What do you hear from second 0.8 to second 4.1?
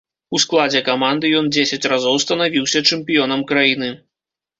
каманды ён дзесяць разоў станавіўся чэмпіёнам краіны.